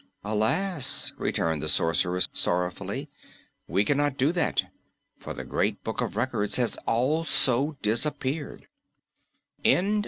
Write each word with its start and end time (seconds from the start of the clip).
"Alas," 0.23 1.13
returned 1.15 1.61
the 1.61 1.69
Sorceress 1.69 2.27
sorrowfully, 2.33 3.07
"we 3.67 3.85
cannot 3.85 4.17
do 4.17 4.31
that, 4.31 4.63
for 5.19 5.31
the 5.31 5.43
Great 5.45 5.83
Book 5.83 6.01
of 6.01 6.15
Records 6.15 6.55
has 6.55 6.75
also 6.87 7.77
disappeared!" 7.83 8.67